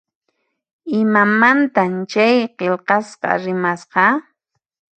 Imamantan 0.99 1.93
chay 2.11 2.35
qillqasqa 2.57 3.29
rimasqa? 3.43 4.03